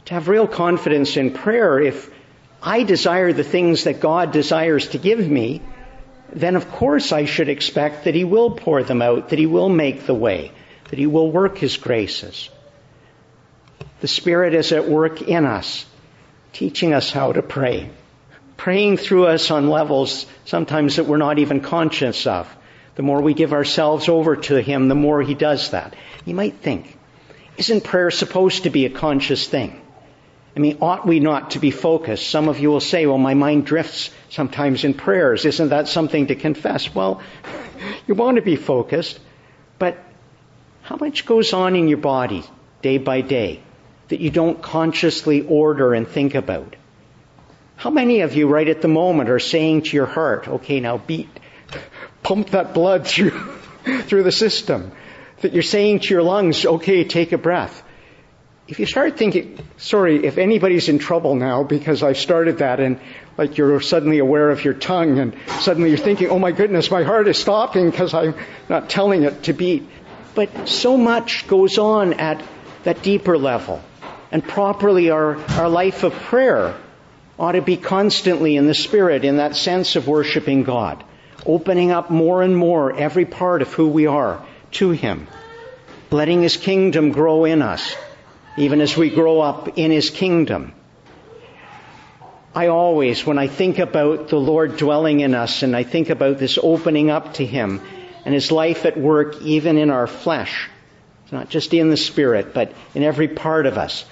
To 0.05 0.13
have 0.13 0.27
real 0.27 0.47
confidence 0.47 1.17
in 1.17 1.31
prayer, 1.31 1.79
if 1.79 2.12
I 2.62 2.83
desire 2.83 3.33
the 3.33 3.43
things 3.43 3.86
that 3.86 4.00
God 4.00 4.31
desires 4.31 4.89
to 4.89 4.97
give 4.97 5.27
me, 5.27 5.62
then 6.33 6.55
of 6.55 6.69
course 6.71 7.12
I 7.12 7.25
should 7.25 7.50
expect 7.50 8.03
that 8.03 8.15
He 8.15 8.24
will 8.24 8.51
pour 8.51 8.83
them 8.83 9.01
out, 9.01 9.29
that 9.29 9.39
He 9.39 9.45
will 9.45 9.69
make 9.69 10.05
the 10.05 10.15
way, 10.15 10.51
that 10.89 11.00
He 11.00 11.07
will 11.07 11.31
work 11.31 11.57
His 11.57 11.77
graces. 11.77 12.50
The 14.01 14.07
Spirit 14.07 14.53
is 14.53 14.71
at 14.71 14.88
work 14.88 15.21
in 15.21 15.45
us, 15.45 15.86
teaching 16.53 16.93
us 16.93 17.12
how 17.12 17.33
to 17.33 17.41
pray, 17.41 17.89
praying 18.57 18.97
through 18.97 19.27
us 19.27 19.51
on 19.51 19.69
levels 19.69 20.25
sometimes 20.45 20.97
that 20.97 21.05
we're 21.05 21.17
not 21.17 21.39
even 21.39 21.61
conscious 21.61 22.27
of. 22.27 22.53
The 22.95 23.03
more 23.03 23.21
we 23.21 23.33
give 23.33 23.53
ourselves 23.53 24.09
over 24.09 24.35
to 24.35 24.61
Him, 24.61 24.87
the 24.87 24.95
more 24.95 25.21
He 25.21 25.35
does 25.35 25.71
that. 25.71 25.95
You 26.25 26.33
might 26.33 26.55
think, 26.55 26.97
isn't 27.57 27.83
prayer 27.83 28.11
supposed 28.11 28.63
to 28.63 28.69
be 28.69 28.85
a 28.85 28.89
conscious 28.89 29.47
thing? 29.47 29.81
I 30.55 30.59
mean, 30.59 30.79
ought 30.81 31.05
we 31.05 31.19
not 31.19 31.51
to 31.51 31.59
be 31.59 31.69
focused? 31.69 32.27
Some 32.27 32.49
of 32.49 32.59
you 32.59 32.69
will 32.69 32.79
say, 32.79 33.05
well, 33.05 33.19
my 33.19 33.35
mind 33.35 33.65
drifts 33.65 34.09
sometimes 34.29 34.83
in 34.83 34.95
prayers. 34.95 35.45
Isn't 35.45 35.69
that 35.69 35.87
something 35.87 36.27
to 36.27 36.35
confess? 36.35 36.93
Well, 36.93 37.21
you 38.07 38.15
want 38.15 38.37
to 38.37 38.41
be 38.41 38.55
focused, 38.55 39.19
but 39.77 39.97
how 40.81 40.95
much 40.95 41.27
goes 41.27 41.53
on 41.53 41.75
in 41.75 41.87
your 41.87 41.99
body 41.99 42.43
day 42.81 42.97
by 42.97 43.21
day? 43.21 43.61
that 44.09 44.19
you 44.19 44.29
don't 44.29 44.61
consciously 44.61 45.41
order 45.41 45.93
and 45.93 46.07
think 46.07 46.35
about? 46.35 46.75
How 47.77 47.91
many 47.91 48.22
of 48.22 48.36
you 48.36 48.48
right 48.48 48.67
at 48.67 48.81
the 48.81 48.88
moment 48.88 49.29
are 49.29 49.38
saying 49.38 49.84
to 49.84 49.96
your 49.96 50.07
heart, 50.07 50.48
okay, 50.48 50.79
now 50.79 50.98
beat, 50.98 51.29
pump 52.24 52.50
that 52.50 52.74
blood 52.74 53.05
through, 53.05 53.29
through 54.01 54.24
the 54.24 54.31
system? 54.31 54.91
That 55.41 55.53
you're 55.53 55.62
saying 55.62 56.00
to 56.00 56.13
your 56.15 56.24
lungs, 56.24 56.65
okay, 56.65 57.03
take 57.03 57.34
a 57.34 57.38
breath. 57.38 57.84
if 58.67 58.79
you 58.79 58.88
start 58.88 59.15
thinking, 59.15 59.60
sorry, 59.77 60.25
if 60.25 60.39
anybody's 60.39 60.89
in 60.89 60.98
trouble 60.98 61.36
now 61.36 61.63
because 61.63 62.01
I've 62.01 62.17
started 62.17 62.57
that 62.57 62.79
and 62.79 63.00
like 63.38 63.60
you're 63.60 63.79
suddenly 63.79 64.17
aware 64.17 64.50
of 64.50 64.65
your 64.65 64.74
tongue 64.74 65.19
and 65.19 65.36
suddenly 65.60 65.89
you're 65.89 66.00
thinking, 66.00 66.29
oh 66.29 66.39
my 66.39 66.51
goodness, 66.51 66.89
my 66.89 67.03
heart 67.03 67.27
is 67.27 67.38
stopping 67.38 67.91
because 67.91 68.15
I'm 68.15 68.34
not 68.69 68.89
telling 68.89 69.22
it 69.22 69.43
to 69.43 69.53
beat. 69.53 69.88
But 70.34 70.67
so 70.67 70.98
much 70.98 71.48
goes 71.48 71.77
on 71.77 72.13
at 72.13 72.43
that 72.86 73.03
deeper 73.03 73.38
level. 73.38 73.84
And 74.31 74.43
properly 74.43 75.12
our, 75.12 75.38
our 75.51 75.69
life 75.69 76.01
of 76.03 76.13
prayer 76.13 76.75
ought 77.39 77.53
to 77.53 77.62
be 77.62 77.77
constantly 77.77 78.56
in 78.56 78.67
the 78.67 78.74
Spirit, 78.74 79.24
in 79.24 79.38
that 79.38 79.56
sense 79.56 79.96
of 79.96 80.08
worshiping 80.08 80.63
God, 80.63 81.03
opening 81.46 81.91
up 81.91 82.10
more 82.10 82.41
and 82.41 82.56
more 82.56 82.96
every 82.96 83.25
part 83.25 83.62
of 83.62 83.74
who 83.74 83.88
we 83.88 84.08
are 84.08 84.44
to 84.72 84.91
Him, 84.91 85.27
letting 86.12 86.41
His 86.41 86.58
kingdom 86.58 87.12
grow 87.12 87.46
in 87.46 87.62
us 87.62 87.96
even 88.58 88.82
as 88.82 88.98
we 88.98 89.10
grow 89.12 89.39
up 89.39 89.77
in 89.77 89.91
His 89.91 90.10
kingdom. 90.10 90.74
I 92.56 92.67
always, 92.67 93.24
when 93.24 93.38
I 93.38 93.48
think 93.48 93.77
about 93.77 94.29
the 94.29 94.39
Lord 94.39 94.77
dwelling 94.77 95.20
in 95.20 95.36
us 95.36 95.62
and 95.62 95.75
I 95.75 95.84
think 95.84 96.10
about 96.10 96.39
this 96.39 96.58
opening 96.62 97.12
up 97.12 97.36
to 97.36 97.46
Him 97.46 97.82
and 98.25 98.34
His 98.34 98.51
life 98.51 98.86
at 98.86 98.98
work 98.98 99.41
even 99.44 99.77
in 99.77 99.91
our 99.91 100.08
flesh, 100.08 100.67
it's 101.24 101.32
not 101.32 101.50
just 101.50 101.74
in 101.74 101.91
the 101.91 101.98
Spirit, 101.98 102.53
but 102.53 102.74
in 102.96 103.03
every 103.03 103.27
part 103.27 103.67
of 103.67 103.77
us, 103.77 104.06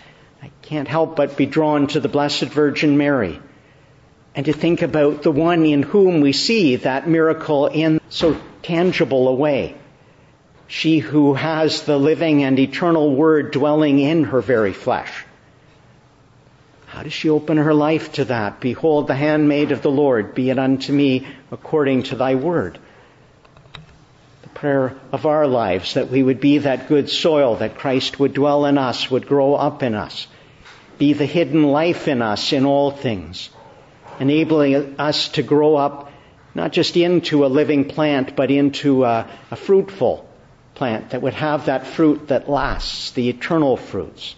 I 0.45 0.51
can't 0.61 0.87
help 0.87 1.15
but 1.15 1.37
be 1.37 1.47
drawn 1.47 1.87
to 1.87 1.99
the 1.99 2.07
Blessed 2.07 2.43
Virgin 2.43 2.99
Mary 2.99 3.39
and 4.35 4.45
to 4.45 4.53
think 4.53 4.83
about 4.83 5.23
the 5.23 5.31
one 5.31 5.65
in 5.65 5.81
whom 5.81 6.21
we 6.21 6.33
see 6.33 6.75
that 6.75 7.09
miracle 7.09 7.65
in 7.65 7.99
so 8.09 8.39
tangible 8.61 9.27
a 9.27 9.33
way 9.33 9.75
she 10.67 10.99
who 10.99 11.33
has 11.33 11.81
the 11.83 11.97
living 11.97 12.43
and 12.43 12.59
eternal 12.59 13.15
Word 13.15 13.51
dwelling 13.51 13.97
in 13.97 14.25
her 14.25 14.41
very 14.41 14.73
flesh. 14.73 15.25
How 16.85 17.01
does 17.01 17.13
she 17.13 17.29
open 17.29 17.57
her 17.57 17.73
life 17.73 18.13
to 18.13 18.25
that? 18.25 18.59
Behold 18.59 19.07
the 19.07 19.15
handmaid 19.15 19.71
of 19.71 19.81
the 19.81 19.91
Lord, 19.91 20.35
be 20.35 20.51
it 20.51 20.59
unto 20.59 20.93
me 20.93 21.27
according 21.51 22.03
to 22.03 22.15
thy 22.15 22.35
word. 22.35 22.77
The 24.43 24.49
prayer 24.49 24.95
of 25.11 25.25
our 25.25 25.47
lives 25.47 25.95
that 25.95 26.11
we 26.11 26.21
would 26.21 26.39
be 26.39 26.59
that 26.59 26.87
good 26.87 27.09
soil, 27.09 27.55
that 27.55 27.79
Christ 27.79 28.19
would 28.19 28.33
dwell 28.33 28.65
in 28.65 28.77
us, 28.77 29.09
would 29.09 29.27
grow 29.27 29.55
up 29.55 29.83
in 29.83 29.95
us, 29.95 30.27
be 30.97 31.13
the 31.13 31.25
hidden 31.25 31.63
life 31.63 32.07
in 32.07 32.21
us 32.21 32.53
in 32.53 32.65
all 32.65 32.91
things, 32.91 33.49
enabling 34.19 34.99
us 34.99 35.29
to 35.29 35.43
grow 35.43 35.75
up 35.75 36.11
not 36.53 36.71
just 36.71 36.95
into 36.95 37.45
a 37.45 37.47
living 37.47 37.83
plant, 37.85 38.35
but 38.35 38.49
into 38.49 39.03
a, 39.03 39.29
a 39.51 39.55
fruitful, 39.57 40.25
plant 40.75 41.11
that 41.11 41.21
would 41.21 41.33
have 41.33 41.65
that 41.65 41.87
fruit 41.87 42.27
that 42.27 42.49
lasts, 42.49 43.11
the 43.11 43.29
eternal 43.29 43.77
fruits. 43.77 44.35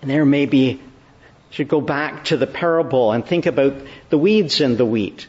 And 0.00 0.10
there 0.10 0.24
may 0.24 0.46
be, 0.46 0.80
should 1.50 1.68
go 1.68 1.80
back 1.80 2.24
to 2.26 2.36
the 2.36 2.46
parable 2.46 3.12
and 3.12 3.24
think 3.24 3.46
about 3.46 3.74
the 4.08 4.18
weeds 4.18 4.60
in 4.60 4.76
the 4.76 4.86
wheat. 4.86 5.26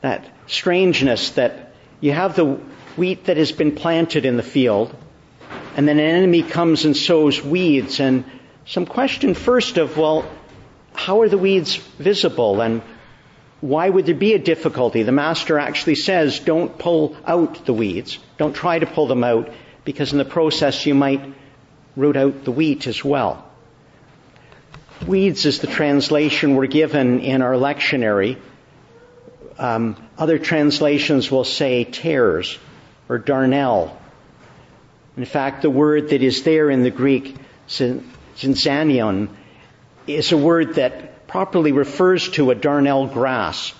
That 0.00 0.26
strangeness 0.46 1.30
that 1.30 1.74
you 2.00 2.12
have 2.12 2.36
the 2.36 2.60
wheat 2.96 3.24
that 3.24 3.36
has 3.36 3.52
been 3.52 3.74
planted 3.74 4.24
in 4.24 4.36
the 4.36 4.42
field, 4.42 4.94
and 5.76 5.88
then 5.88 5.98
an 5.98 6.04
enemy 6.04 6.42
comes 6.42 6.84
and 6.84 6.96
sows 6.96 7.42
weeds, 7.42 8.00
and 8.00 8.24
some 8.66 8.86
question 8.86 9.34
first 9.34 9.78
of, 9.78 9.96
well, 9.96 10.28
how 10.94 11.20
are 11.20 11.28
the 11.28 11.38
weeds 11.38 11.76
visible 11.76 12.60
and 12.60 12.82
why 13.60 13.88
would 13.88 14.06
there 14.06 14.14
be 14.14 14.34
a 14.34 14.38
difficulty? 14.38 15.02
The 15.02 15.12
master 15.12 15.58
actually 15.58 15.94
says, 15.94 16.38
don't 16.38 16.78
pull 16.78 17.16
out 17.26 17.64
the 17.64 17.72
weeds. 17.72 18.18
Don't 18.36 18.54
try 18.54 18.78
to 18.78 18.86
pull 18.86 19.06
them 19.06 19.24
out 19.24 19.50
because 19.84 20.12
in 20.12 20.18
the 20.18 20.24
process 20.24 20.84
you 20.86 20.94
might 20.94 21.22
root 21.96 22.16
out 22.16 22.44
the 22.44 22.52
wheat 22.52 22.86
as 22.86 23.02
well. 23.02 23.50
Weeds 25.06 25.44
is 25.44 25.60
the 25.60 25.66
translation 25.66 26.56
we're 26.56 26.66
given 26.66 27.20
in 27.20 27.42
our 27.42 27.54
lectionary. 27.54 28.38
Um, 29.58 29.96
other 30.18 30.38
translations 30.38 31.30
will 31.30 31.44
say 31.44 31.84
tares 31.84 32.58
or 33.08 33.18
darnel. 33.18 33.96
In 35.16 35.24
fact, 35.24 35.62
the 35.62 35.70
word 35.70 36.08
that 36.10 36.22
is 36.22 36.42
there 36.42 36.70
in 36.70 36.82
the 36.82 36.90
Greek, 36.90 37.36
zizanion, 38.36 39.28
is 40.06 40.32
a 40.32 40.36
word 40.36 40.74
that 40.74 41.26
properly 41.26 41.72
refers 41.72 42.28
to 42.30 42.50
a 42.50 42.54
darnel 42.54 43.12
grass 43.12 43.72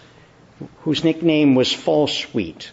whose 0.82 1.04
nickname 1.04 1.54
was 1.54 1.72
false 1.72 2.22
wheat 2.34 2.70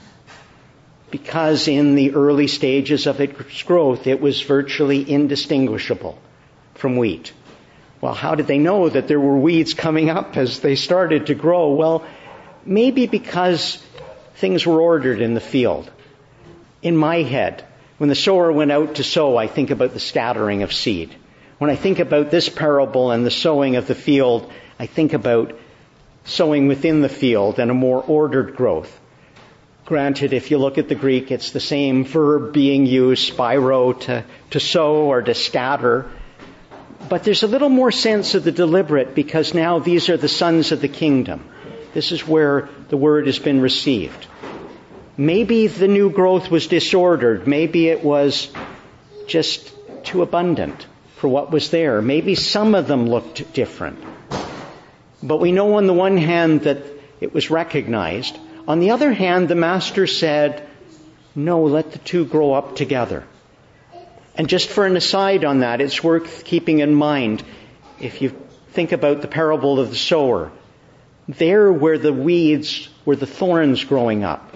because 1.12 1.68
in 1.68 1.96
the 1.96 2.14
early 2.14 2.48
stages 2.48 3.06
of 3.06 3.20
its 3.20 3.64
growth 3.64 4.08
it 4.08 4.22
was 4.22 4.42
virtually 4.42 5.10
indistinguishable 5.10 6.18
from 6.76 6.96
wheat. 6.96 7.34
Well, 8.00 8.14
how 8.14 8.34
did 8.34 8.48
they 8.48 8.58
know 8.58 8.90
that 8.90 9.08
there 9.08 9.20
were 9.20 9.38
weeds 9.38 9.74
coming 9.76 10.10
up 10.10 10.38
as 10.38 10.62
they 10.62 10.76
started 10.76 11.28
to 11.28 11.36
grow? 11.36 11.74
Well, 11.74 12.04
maybe 12.66 13.06
because 13.06 13.84
things 14.36 14.66
were 14.66 14.82
ordered 14.82 15.22
in 15.22 15.36
the 15.36 15.42
field. 15.42 15.92
In 16.82 16.98
my 16.98 17.18
head, 17.18 17.64
when 18.00 18.10
the 18.10 18.16
sower 18.16 18.52
went 18.52 18.72
out 18.72 18.96
to 18.96 19.04
sow, 19.04 19.38
I 19.38 19.46
think 19.46 19.70
about 19.70 19.94
the 19.94 20.00
scattering 20.00 20.64
of 20.64 20.74
seed. 20.74 21.14
When 21.62 21.70
I 21.70 21.76
think 21.76 22.00
about 22.00 22.32
this 22.32 22.50
parable 22.50 23.12
and 23.12 23.24
the 23.24 23.30
sowing 23.30 23.76
of 23.76 23.86
the 23.86 23.94
field, 23.94 24.52
I 24.80 24.88
think 24.88 25.14
about 25.14 25.56
sowing 26.24 26.68
within 26.68 27.02
the 27.02 27.08
field 27.08 27.60
and 27.60 27.70
a 27.70 27.76
more 27.76 28.02
ordered 28.02 28.56
growth. 28.56 29.00
Granted, 29.86 30.34
if 30.34 30.50
you 30.50 30.58
look 30.58 30.80
at 30.80 30.90
the 30.90 30.96
Greek, 30.96 31.30
it's 31.30 31.52
the 31.52 31.60
same 31.60 32.04
verb 32.04 32.52
being 32.52 32.88
used, 32.88 33.28
spiro, 33.28 33.94
to, 33.94 34.26
to 34.50 34.60
sow 34.60 35.04
or 35.04 35.22
to 35.22 35.36
scatter. 35.36 36.10
But 37.08 37.26
there's 37.26 37.44
a 37.44 37.48
little 37.48 37.70
more 37.70 37.92
sense 37.92 38.34
of 38.34 38.44
the 38.44 38.52
deliberate 38.52 39.14
because 39.14 39.54
now 39.54 39.78
these 39.78 40.10
are 40.10 40.18
the 40.18 40.28
sons 40.28 40.72
of 40.72 40.82
the 40.82 40.88
kingdom. 40.88 41.48
This 41.94 42.12
is 42.12 42.28
where 42.28 42.70
the 42.90 42.98
word 42.98 43.28
has 43.28 43.38
been 43.38 43.62
received. 43.62 44.26
Maybe 45.16 45.68
the 45.68 45.88
new 45.88 46.10
growth 46.10 46.50
was 46.50 46.66
disordered. 46.66 47.46
Maybe 47.46 47.88
it 47.88 48.04
was 48.04 48.52
just 49.28 49.72
too 50.04 50.24
abundant 50.24 50.88
for 51.22 51.28
what 51.28 51.52
was 51.52 51.70
there. 51.70 52.02
Maybe 52.02 52.34
some 52.34 52.74
of 52.74 52.88
them 52.88 53.08
looked 53.08 53.54
different. 53.54 54.04
But 55.22 55.38
we 55.38 55.52
know 55.52 55.76
on 55.76 55.86
the 55.86 55.94
one 55.94 56.18
hand 56.18 56.62
that 56.62 56.82
it 57.20 57.32
was 57.32 57.52
recognized. 57.52 58.36
On 58.68 58.80
the 58.80 58.90
other 58.90 59.14
hand, 59.14 59.48
the 59.48 59.54
master 59.54 60.08
said, 60.08 60.68
no, 61.36 61.62
let 61.66 61.92
the 61.92 62.00
two 62.00 62.26
grow 62.26 62.54
up 62.54 62.76
together. 62.76 63.24
And 64.36 64.50
just 64.50 64.68
for 64.70 64.88
an 64.88 64.98
aside 64.98 65.46
on 65.46 65.60
that, 65.60 65.80
it's 65.80 66.04
worth 66.04 66.44
keeping 66.44 66.80
in 66.80 66.96
mind 66.96 67.44
if 68.00 68.24
you 68.24 68.36
think 68.72 68.92
about 68.92 69.22
the 69.22 69.28
parable 69.28 69.80
of 69.80 69.92
the 69.92 69.96
sower. 69.96 70.52
There 71.28 71.72
where 71.72 72.00
the 72.00 72.14
weeds 72.14 72.90
were 73.06 73.16
the 73.16 73.28
thorns 73.28 73.84
growing 73.84 74.24
up. 74.24 74.56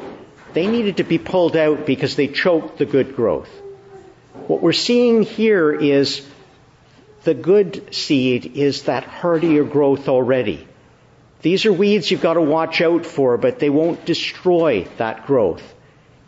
They 0.54 0.66
needed 0.66 0.98
to 0.98 1.04
be 1.04 1.20
pulled 1.20 1.56
out 1.56 1.86
because 1.86 2.16
they 2.16 2.28
choked 2.28 2.80
the 2.80 2.86
good 2.86 3.16
growth. 3.16 3.52
What 4.48 4.64
we're 4.64 4.74
seeing 4.74 5.22
here 5.22 5.72
is 5.72 6.28
the 7.26 7.34
good 7.34 7.94
seed 7.94 8.56
is 8.56 8.84
that 8.84 9.04
hardier 9.04 9.64
growth 9.64 10.08
already. 10.08 10.66
These 11.42 11.66
are 11.66 11.74
weeds 11.74 12.10
you've 12.10 12.22
got 12.22 12.36
to 12.36 12.42
watch 12.42 12.82
out 12.82 13.06
for, 13.06 13.38
but 13.38 13.60
they 13.60 13.70
won't 13.70 14.06
destroy 14.06 14.88
that 14.98 15.26
growth 15.26 15.74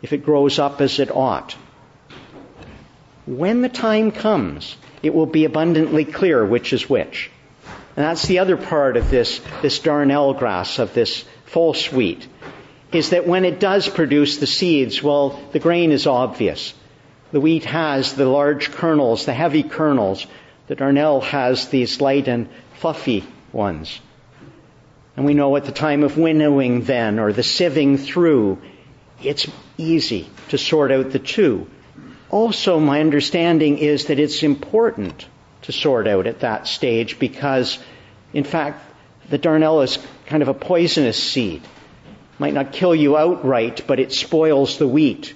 if 0.02 0.12
it 0.12 0.24
grows 0.24 0.58
up 0.58 0.80
as 0.80 0.98
it 0.98 1.10
ought. 1.10 1.56
When 3.26 3.62
the 3.62 3.68
time 3.68 4.10
comes, 4.10 4.76
it 5.02 5.14
will 5.14 5.26
be 5.26 5.44
abundantly 5.44 6.04
clear 6.04 6.44
which 6.44 6.72
is 6.72 6.90
which. 6.90 7.30
And 7.96 8.04
that's 8.04 8.26
the 8.26 8.40
other 8.40 8.56
part 8.56 8.96
of 8.96 9.10
this, 9.10 9.40
this 9.62 9.78
darnel 9.78 10.36
grass, 10.38 10.78
of 10.78 10.94
this 10.94 11.24
false 11.46 11.92
wheat, 11.92 12.26
is 12.92 13.10
that 13.10 13.26
when 13.26 13.44
it 13.44 13.60
does 13.60 13.88
produce 13.88 14.38
the 14.38 14.46
seeds, 14.46 15.02
well, 15.02 15.40
the 15.52 15.58
grain 15.58 15.92
is 15.92 16.06
obvious. 16.06 16.74
The 17.30 17.40
wheat 17.40 17.64
has 17.66 18.14
the 18.14 18.24
large 18.24 18.70
kernels, 18.70 19.26
the 19.26 19.34
heavy 19.34 19.62
kernels, 19.62 20.26
the 20.68 20.76
darnel 20.76 21.22
has 21.22 21.68
these 21.68 22.00
light 22.00 22.28
and 22.28 22.48
fluffy 22.74 23.24
ones. 23.52 24.00
And 25.16 25.26
we 25.26 25.34
know 25.34 25.56
at 25.56 25.64
the 25.64 25.72
time 25.72 26.04
of 26.04 26.16
winnowing 26.16 26.82
then, 26.82 27.18
or 27.18 27.32
the 27.32 27.42
sieving 27.42 27.98
through, 27.98 28.58
it's 29.22 29.48
easy 29.76 30.30
to 30.50 30.58
sort 30.58 30.92
out 30.92 31.10
the 31.10 31.18
two. 31.18 31.68
Also, 32.30 32.78
my 32.78 33.00
understanding 33.00 33.78
is 33.78 34.06
that 34.06 34.18
it's 34.18 34.42
important 34.42 35.26
to 35.62 35.72
sort 35.72 36.06
out 36.06 36.26
at 36.26 36.40
that 36.40 36.68
stage 36.68 37.18
because, 37.18 37.78
in 38.32 38.44
fact, 38.44 38.84
the 39.30 39.38
darnel 39.38 39.82
is 39.82 39.98
kind 40.26 40.42
of 40.42 40.48
a 40.48 40.54
poisonous 40.54 41.20
seed. 41.20 41.62
Might 42.38 42.54
not 42.54 42.72
kill 42.72 42.94
you 42.94 43.16
outright, 43.16 43.84
but 43.86 43.98
it 43.98 44.12
spoils 44.12 44.78
the 44.78 44.86
wheat 44.86 45.34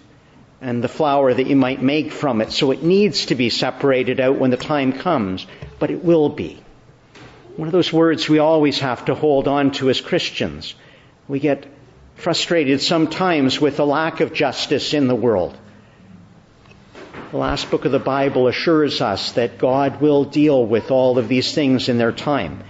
and 0.63 0.83
the 0.83 0.89
flour 0.89 1.35
that 1.35 1.49
you 1.49 1.57
might 1.57 1.83
make 1.83 2.13
from 2.13 2.41
it. 2.41 2.53
So 2.53 2.71
it 2.71 2.85
needs 2.85 3.27
to 3.27 3.35
be 3.35 3.51
separated 3.51 4.21
out 4.21 4.39
when 4.39 4.53
the 4.53 4.57
time 4.57 4.93
comes, 4.93 5.45
but 5.81 5.91
it 5.91 6.05
will 6.05 6.29
be. 6.29 6.63
One 7.57 7.67
of 7.67 7.73
those 7.73 7.93
words 7.93 8.29
we 8.29 8.39
always 8.39 8.79
have 8.79 9.05
to 9.07 9.15
hold 9.17 9.49
on 9.49 9.73
to 9.73 9.91
as 9.91 10.01
Christians. 10.01 10.75
We 11.27 11.41
get 11.41 11.67
frustrated 12.15 12.81
sometimes 12.81 13.61
with 13.61 13.77
the 13.77 13.85
lack 13.85 14.21
of 14.21 14.33
justice 14.33 14.95
in 14.95 15.09
the 15.09 15.17
world. 15.17 15.57
The 17.33 17.39
last 17.39 17.71
book 17.71 17.85
of 17.85 17.93
the 17.93 17.99
Bible 17.99 18.47
assures 18.47 19.01
us 19.01 19.33
that 19.33 19.59
God 19.59 20.01
will 20.01 20.25
deal 20.25 20.65
with 20.65 20.93
all 20.93 21.19
of 21.19 21.27
these 21.29 21.53
things 21.53 21.89
in 21.89 21.99
their 21.99 22.13
time. 22.13 22.63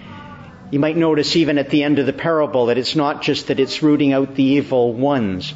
You 0.71 0.79
might 0.79 0.97
notice 0.97 1.37
even 1.37 1.59
at 1.59 1.69
the 1.69 1.83
end 1.83 1.99
of 1.99 2.07
the 2.07 2.13
parable 2.15 2.67
that 2.67 2.79
it's 2.79 2.97
not 2.97 3.21
just 3.21 3.49
that 3.49 3.61
it's 3.61 3.83
rooting 3.83 4.15
out 4.15 4.35
the 4.35 4.45
evil 4.45 4.95
ones, 4.95 5.53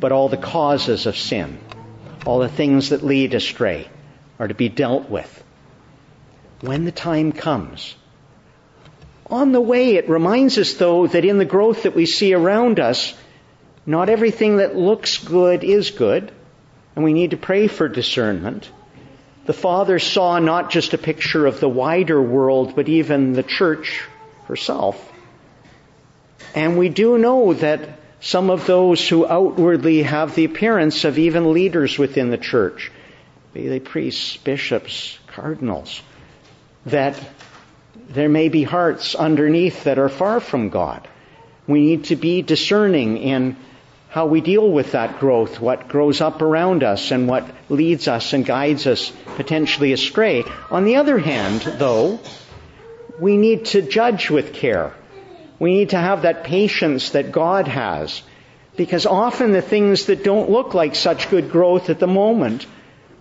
but 0.00 0.12
all 0.12 0.28
the 0.28 0.36
causes 0.36 1.06
of 1.06 1.16
sin, 1.16 1.58
all 2.24 2.38
the 2.38 2.48
things 2.48 2.88
that 2.88 3.04
lead 3.04 3.34
astray 3.34 3.88
are 4.38 4.48
to 4.48 4.54
be 4.54 4.70
dealt 4.70 5.08
with. 5.10 5.44
When 6.62 6.84
the 6.84 6.92
time 6.92 7.32
comes. 7.32 7.94
On 9.26 9.52
the 9.52 9.60
way, 9.60 9.94
it 9.94 10.08
reminds 10.08 10.58
us 10.58 10.74
though 10.74 11.06
that 11.06 11.24
in 11.24 11.38
the 11.38 11.44
growth 11.44 11.84
that 11.84 11.94
we 11.94 12.06
see 12.06 12.34
around 12.34 12.80
us, 12.80 13.14
not 13.86 14.08
everything 14.08 14.56
that 14.56 14.76
looks 14.76 15.18
good 15.18 15.62
is 15.62 15.90
good, 15.90 16.32
and 16.96 17.04
we 17.04 17.12
need 17.12 17.30
to 17.30 17.36
pray 17.36 17.68
for 17.68 17.88
discernment. 17.88 18.70
The 19.46 19.52
Father 19.52 19.98
saw 19.98 20.38
not 20.38 20.70
just 20.70 20.94
a 20.94 20.98
picture 20.98 21.46
of 21.46 21.60
the 21.60 21.68
wider 21.68 22.20
world, 22.20 22.74
but 22.74 22.88
even 22.88 23.32
the 23.32 23.42
church 23.42 24.02
herself. 24.46 25.10
And 26.54 26.78
we 26.78 26.88
do 26.88 27.16
know 27.16 27.54
that 27.54 27.99
some 28.20 28.50
of 28.50 28.66
those 28.66 29.08
who 29.08 29.26
outwardly 29.26 30.02
have 30.02 30.34
the 30.34 30.44
appearance 30.44 31.04
of 31.04 31.18
even 31.18 31.52
leaders 31.52 31.98
within 31.98 32.30
the 32.30 32.38
church, 32.38 32.92
be 33.52 33.68
they 33.68 33.80
priests, 33.80 34.36
bishops, 34.36 35.18
cardinals, 35.26 36.02
that 36.86 37.18
there 38.08 38.28
may 38.28 38.48
be 38.48 38.62
hearts 38.62 39.14
underneath 39.14 39.84
that 39.84 39.98
are 39.98 40.08
far 40.08 40.40
from 40.40 40.68
God. 40.68 41.08
We 41.66 41.80
need 41.80 42.04
to 42.04 42.16
be 42.16 42.42
discerning 42.42 43.18
in 43.18 43.56
how 44.08 44.26
we 44.26 44.40
deal 44.40 44.68
with 44.68 44.92
that 44.92 45.20
growth, 45.20 45.60
what 45.60 45.88
grows 45.88 46.20
up 46.20 46.42
around 46.42 46.82
us 46.82 47.12
and 47.12 47.28
what 47.28 47.48
leads 47.68 48.08
us 48.08 48.32
and 48.32 48.44
guides 48.44 48.86
us 48.86 49.12
potentially 49.36 49.92
astray. 49.92 50.44
On 50.70 50.84
the 50.84 50.96
other 50.96 51.18
hand, 51.18 51.60
though, 51.60 52.18
we 53.20 53.36
need 53.36 53.66
to 53.66 53.82
judge 53.82 54.28
with 54.28 54.52
care. 54.52 54.92
We 55.60 55.74
need 55.74 55.90
to 55.90 55.98
have 55.98 56.22
that 56.22 56.42
patience 56.42 57.10
that 57.10 57.30
God 57.30 57.68
has. 57.68 58.22
Because 58.76 59.04
often 59.06 59.52
the 59.52 59.62
things 59.62 60.06
that 60.06 60.24
don't 60.24 60.50
look 60.50 60.74
like 60.74 60.94
such 60.94 61.30
good 61.30 61.50
growth 61.50 61.90
at 61.90 62.00
the 62.00 62.06
moment 62.06 62.66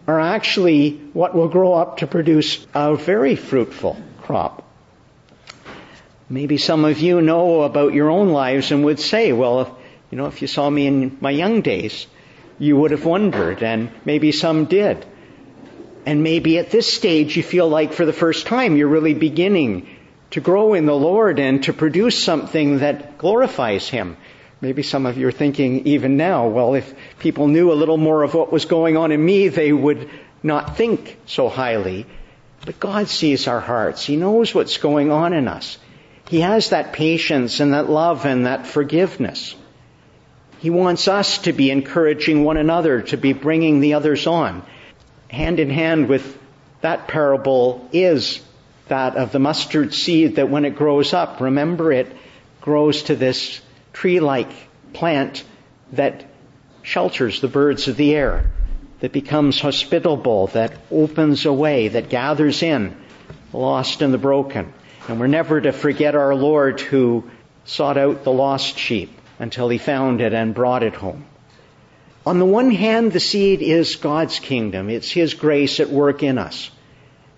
are 0.08 0.20
actually 0.20 0.92
what 1.14 1.36
will 1.36 1.50
grow 1.50 1.74
up 1.74 1.98
to 1.98 2.08
produce 2.08 2.66
a 2.74 2.96
very 2.96 3.36
fruitful 3.36 3.98
crop. 4.22 4.64
Maybe 6.30 6.58
some 6.58 6.86
of 6.86 7.00
you 7.00 7.22
know 7.22 7.64
about 7.64 7.94
your 7.94 8.10
own 8.10 8.30
lives 8.30 8.72
and 8.72 8.86
would 8.86 9.00
say, 9.00 9.34
well, 9.34 9.78
you 10.10 10.18
know, 10.18 10.28
if 10.28 10.42
you 10.42 10.48
saw 10.48 10.70
me 10.70 10.88
in 10.88 11.18
my 11.20 11.32
young 11.32 11.62
days, 11.62 12.08
you 12.58 12.78
would 12.78 12.92
have 12.92 13.06
wondered, 13.06 13.64
and 13.64 13.92
maybe 14.06 14.32
some 14.32 14.66
did. 14.66 15.06
And 16.06 16.24
maybe 16.24 16.58
at 16.58 16.72
this 16.72 16.92
stage 16.92 17.36
you 17.36 17.44
feel 17.44 17.68
like 17.68 17.94
for 17.94 18.06
the 18.06 18.14
first 18.14 18.48
time 18.48 18.78
you're 18.78 18.88
really 18.88 19.14
beginning 19.14 19.88
to 20.32 20.42
grow 20.42 20.74
in 20.74 20.86
the 20.86 20.96
Lord 20.96 21.40
and 21.40 21.64
to 21.64 21.74
produce 21.74 22.22
something 22.24 22.80
that 22.80 23.18
glorifies 23.18 23.88
Him. 23.88 24.18
Maybe 24.62 24.84
some 24.84 25.06
of 25.06 25.18
you 25.18 25.28
are 25.28 25.32
thinking 25.32 25.88
even 25.88 26.18
now, 26.18 26.48
well, 26.48 26.76
if 26.76 26.94
people 27.20 27.48
knew 27.48 27.72
a 27.72 27.74
little 27.74 27.98
more 27.98 28.24
of 28.24 28.34
what 28.34 28.52
was 28.52 28.66
going 28.66 28.98
on 28.98 29.12
in 29.12 29.24
me, 29.24 29.48
they 29.48 29.72
would 29.72 30.10
not 30.44 30.76
think 30.76 31.18
so 31.26 31.50
highly. 31.50 32.06
But 32.66 32.80
God 32.80 33.08
sees 33.08 33.48
our 33.48 33.62
hearts. 33.62 34.04
He 34.04 34.18
knows 34.18 34.54
what's 34.54 34.78
going 34.78 35.12
on 35.12 35.34
in 35.34 35.48
us. 35.48 35.78
He 36.28 36.42
has 36.42 36.70
that 36.70 36.94
patience 36.94 37.60
and 37.60 37.74
that 37.74 37.90
love 37.90 38.26
and 38.26 38.46
that 38.46 38.68
forgiveness. 38.68 39.56
He 40.60 40.70
wants 40.70 41.08
us 41.08 41.40
to 41.40 41.54
be 41.54 41.72
encouraging 41.72 42.44
one 42.44 42.58
another, 42.58 43.02
to 43.04 43.18
be 43.18 43.32
bringing 43.32 43.80
the 43.80 43.94
others 43.94 44.28
on. 44.28 44.64
Hand 45.30 45.60
in 45.60 45.70
hand 45.70 46.10
with 46.10 46.38
that 46.82 47.08
parable 47.08 47.88
is 47.94 48.42
that 48.90 49.16
of 49.16 49.32
the 49.32 49.40
mustard 49.40 49.94
seed 49.94 50.36
that 50.36 50.50
when 50.50 50.66
it 50.66 50.76
grows 50.76 51.14
up, 51.14 51.42
remember 51.42 51.92
it 51.92 52.16
grows 52.62 53.04
to 53.04 53.16
this 53.16 53.62
tree-like 53.94 54.52
plant 54.94 55.44
that 55.94 56.26
shelters 56.82 57.42
the 57.42 57.48
birds 57.48 57.88
of 57.88 57.98
the 57.98 58.16
air, 58.16 58.52
that 59.00 59.12
becomes 59.12 59.60
hospitable, 59.60 60.48
that 60.48 60.74
opens 60.92 61.46
a 61.46 61.54
way, 61.54 61.88
that 61.88 62.10
gathers 62.10 62.62
in 62.62 62.96
the 63.52 63.58
lost 63.58 64.02
and 64.02 64.14
the 64.14 64.18
broken. 64.18 64.74
And 65.08 65.20
we're 65.20 65.28
never 65.28 65.60
to 65.62 65.72
forget 65.72 66.16
our 66.16 66.36
Lord 66.36 66.80
who 66.82 67.30
sought 67.66 67.98
out 67.98 68.24
the 68.24 68.32
lost 68.32 68.78
sheep 68.78 69.12
until 69.40 69.70
he 69.70 69.78
found 69.78 70.22
it 70.22 70.34
and 70.34 70.54
brought 70.54 70.84
it 70.84 70.96
home. 70.96 71.26
On 72.26 72.38
the 72.38 72.46
one 72.46 72.72
hand, 72.72 73.12
the 73.12 73.20
seed 73.20 73.62
is 73.62 73.96
God's 73.96 74.40
kingdom. 74.40 74.90
It's 74.90 75.10
His 75.10 75.34
grace 75.34 75.80
at 75.80 75.90
work 75.90 76.22
in 76.22 76.38
us. 76.38 76.70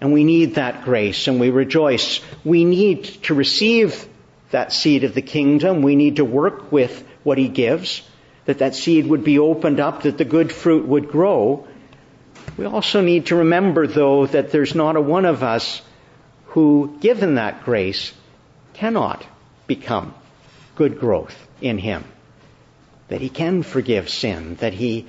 And 0.02 0.12
we 0.12 0.24
need 0.24 0.56
that 0.56 0.84
grace 0.84 1.28
and 1.28 1.40
we 1.40 1.52
rejoice. 1.52 2.20
We 2.44 2.66
need 2.66 3.04
to 3.24 3.36
receive 3.36 4.08
that 4.50 4.74
seed 4.74 5.04
of 5.04 5.14
the 5.14 5.22
kingdom. 5.22 5.84
We 5.84 5.96
need 5.96 6.16
to 6.16 6.26
work 6.26 6.72
with 6.72 7.08
what 7.24 7.38
He 7.38 7.48
gives, 7.48 8.02
that 8.46 8.58
that 8.58 8.76
seed 8.76 9.06
would 9.08 9.24
be 9.24 9.38
opened 9.38 9.80
up, 9.80 10.02
that 10.04 10.18
the 10.18 10.26
good 10.26 10.52
fruit 10.52 10.88
would 10.88 11.10
grow. 11.10 11.68
We 12.58 12.66
also 12.66 13.02
need 13.02 13.28
to 13.28 13.38
remember, 13.38 13.86
though, 13.86 14.26
that 14.26 14.52
there's 14.52 14.74
not 14.74 14.96
a 14.96 15.02
one 15.02 15.26
of 15.26 15.44
us 15.44 15.82
who, 16.48 16.98
given 17.00 17.36
that 17.36 17.64
grace, 17.64 18.12
cannot 18.74 19.24
become 19.68 20.14
good 20.76 21.00
growth 21.00 21.48
in 21.62 21.78
Him. 21.78 22.04
That 23.10 23.22
He 23.22 23.30
can 23.30 23.62
forgive 23.62 24.10
sin, 24.10 24.56
that 24.56 24.74
He, 24.74 25.08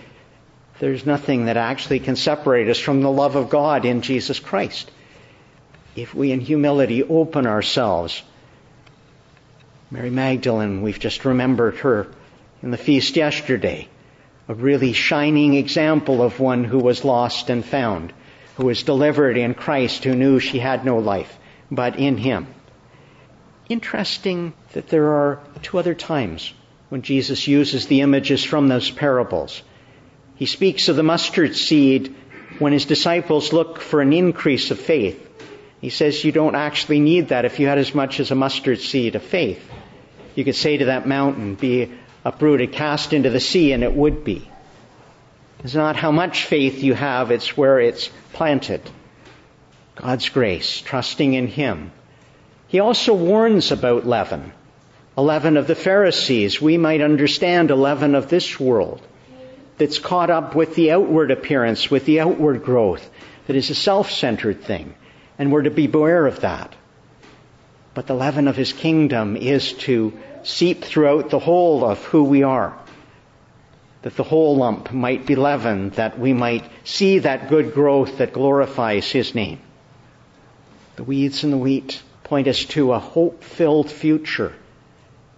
there's 0.79 1.07
nothing 1.07 1.47
that 1.47 1.57
actually 1.57 2.01
can 2.01 2.17
separate 2.17 2.69
us 2.69 2.79
from 2.79 3.03
the 3.03 3.11
love 3.11 3.37
of 3.37 3.51
God 3.51 3.85
in 3.85 4.03
Jesus 4.03 4.41
Christ. 4.41 4.91
If 5.95 6.15
we 6.15 6.33
in 6.33 6.41
humility 6.41 7.03
open 7.03 7.47
ourselves, 7.47 8.23
Mary 9.91 10.11
Magdalene, 10.11 10.83
we've 10.83 10.99
just 10.99 11.25
remembered 11.25 11.77
her 11.79 12.09
in 12.63 12.71
the 12.71 12.79
feast 12.79 13.17
yesterday, 13.17 13.89
a 14.49 14.55
really 14.55 14.93
shining 14.93 15.55
example 15.55 16.23
of 16.23 16.41
one 16.41 16.65
who 16.65 16.79
was 16.79 17.05
lost 17.05 17.51
and 17.51 17.65
found, 17.65 18.13
who 18.57 18.67
was 18.67 18.83
delivered 18.83 19.37
in 19.37 19.55
Christ, 19.55 20.05
who 20.05 20.15
knew 20.15 20.39
she 20.39 20.59
had 20.59 20.85
no 20.85 20.99
life, 20.99 21.39
but 21.71 21.99
in 21.99 22.17
Him 22.17 22.47
interesting 23.73 24.53
that 24.75 24.89
there 24.89 25.13
are 25.15 25.41
two 25.63 25.79
other 25.79 25.95
times 25.95 26.53
when 26.91 27.03
Jesus 27.03 27.49
uses 27.49 27.87
the 27.87 28.03
images 28.03 28.45
from 28.45 28.69
those 28.69 28.91
parables. 28.91 29.63
He 30.37 30.47
speaks 30.47 30.88
of 30.88 30.97
the 30.97 31.03
mustard 31.03 31.57
seed 31.57 32.14
when 32.59 32.73
his 32.73 32.85
disciples 32.85 33.53
look 33.53 33.81
for 33.81 34.01
an 34.01 34.12
increase 34.12 34.71
of 34.71 34.79
faith. 34.79 35.29
He 35.81 35.90
says 35.90 36.25
you 36.25 36.33
don't 36.33 36.55
actually 36.55 37.01
need 37.01 37.29
that 37.29 37.45
if 37.45 37.59
you 37.59 37.66
had 37.66 37.79
as 37.79 37.95
much 37.95 38.21
as 38.21 38.31
a 38.31 38.37
mustard 38.37 38.81
seed 38.81 39.16
of 39.16 39.23
faith. 39.23 39.68
You 40.35 40.45
could 40.45 40.55
say 40.55 40.77
to 40.77 40.87
that 40.87 41.07
mountain, 41.07 41.55
be 41.55 41.92
uprooted, 42.25 42.73
cast 42.73 43.12
into 43.12 43.31
the 43.31 43.40
sea, 43.40 43.73
and 43.73 43.83
it 43.83 43.95
would 43.95 44.25
be. 44.25 44.49
It's 45.64 45.75
not 45.75 45.97
how 45.97 46.11
much 46.11 46.45
faith 46.45 46.83
you 46.83 46.95
have, 46.95 47.31
it's 47.31 47.57
where 47.57 47.81
it's 47.81 48.09
planted. 48.33 48.81
God's 49.95 50.29
grace, 50.29 50.81
trusting 50.81 51.35
in 51.35 51.47
Him, 51.47 51.92
he 52.73 52.81
also 52.81 53.12
warns 53.12 53.71
about 53.71 54.07
leaven. 54.07 54.53
A 55.14 55.23
leaven 55.23 55.59
of 55.59 55.66
the 55.66 55.75
Pharisees. 55.75 56.62
We 56.62 56.79
might 56.79 57.03
understand 57.03 57.71
a 57.71 57.77
leaven 57.77 58.14
of 58.14 58.29
this 58.29 58.59
world 58.59 59.03
that's 59.79 59.99
caught 59.99 60.31
up 60.31 60.55
with 60.55 60.75
the 60.75 60.93
outward 60.93 61.31
appearance, 61.31 61.91
with 61.91 62.05
the 62.05 62.21
outward 62.21 62.63
growth, 62.63 63.09
that 63.47 63.57
is 63.57 63.71
a 63.71 63.75
self-centered 63.75 64.63
thing. 64.63 64.95
And 65.39 65.51
we're 65.51 65.63
to 65.63 65.71
be 65.71 65.87
aware 65.87 66.27
of 66.27 66.41
that. 66.41 66.75
But 67.95 68.07
the 68.07 68.15
leaven 68.15 68.49
of 68.49 68.57
his 68.57 68.73
kingdom 68.73 69.37
is 69.37 69.73
to 69.85 70.13
seep 70.43 70.85
throughout 70.85 71.31
the 71.31 71.39
whole 71.39 71.85
of 71.85 72.03
who 72.05 72.25
we 72.25 72.43
are. 72.43 72.79
That 74.03 74.17
the 74.17 74.23
whole 74.23 74.57
lump 74.57 74.93
might 74.93 75.27
be 75.27 75.37
leavened, 75.37 75.93
that 75.93 76.19
we 76.19 76.33
might 76.33 76.65
see 76.85 77.21
that 77.21 77.49
good 77.49 77.75
growth 77.75 78.19
that 78.19 78.33
glorifies 78.33 79.11
his 79.11 79.35
name. 79.35 79.61
The 80.97 81.05
weeds 81.05 81.45
and 81.45 81.53
the 81.53 81.59
wheat 81.59 82.03
point 82.25 82.49
us 82.49 82.65
to 82.67 82.93
a 82.93 82.99
hope 82.99 83.45
filled 83.45 83.91
future, 83.91 84.53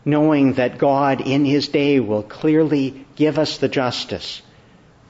knowing 0.04 0.54
that 0.54 0.78
God 0.78 1.20
in 1.20 1.44
His 1.44 1.68
day 1.68 2.00
will 2.00 2.22
clearly 2.22 3.06
give 3.16 3.38
us 3.38 3.58
the 3.58 3.68
justice, 3.68 4.42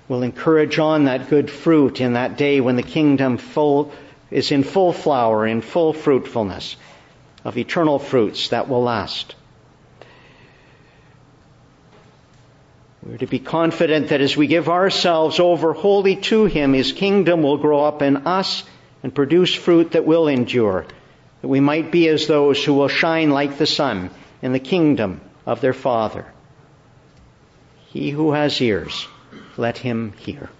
will 0.08 0.22
encourage 0.22 0.78
on 0.78 1.04
that 1.04 1.28
good 1.28 1.50
fruit 1.50 2.00
in 2.00 2.12
that 2.12 2.36
day 2.36 2.60
when 2.60 2.76
the 2.76 2.82
kingdom 2.82 3.38
full, 3.38 3.92
is 4.30 4.52
in 4.52 4.62
full 4.62 4.92
flower, 4.92 5.46
in 5.46 5.60
full 5.60 5.92
fruitfulness 5.92 6.76
of 7.44 7.58
eternal 7.58 7.98
fruits 7.98 8.48
that 8.50 8.68
will 8.68 8.82
last. 8.82 9.34
We're 13.02 13.18
to 13.18 13.26
be 13.26 13.38
confident 13.38 14.08
that 14.08 14.22
as 14.22 14.34
we 14.34 14.46
give 14.46 14.70
ourselves 14.70 15.38
over 15.38 15.74
wholly 15.74 16.16
to 16.16 16.46
Him, 16.46 16.72
His 16.72 16.92
kingdom 16.92 17.42
will 17.42 17.58
grow 17.58 17.84
up 17.84 18.00
in 18.00 18.26
us 18.26 18.64
and 19.02 19.14
produce 19.14 19.54
fruit 19.54 19.92
that 19.92 20.06
will 20.06 20.28
endure 20.28 20.86
that 21.42 21.48
we 21.48 21.60
might 21.60 21.90
be 21.90 22.08
as 22.08 22.26
those 22.26 22.64
who 22.64 22.72
will 22.72 22.88
shine 22.88 23.28
like 23.28 23.58
the 23.58 23.66
sun 23.66 24.08
in 24.44 24.52
the 24.52 24.60
kingdom 24.60 25.22
of 25.46 25.62
their 25.62 25.72
Father. 25.72 26.26
He 27.86 28.10
who 28.10 28.32
has 28.32 28.60
ears, 28.60 29.08
let 29.56 29.78
him 29.78 30.12
hear. 30.18 30.50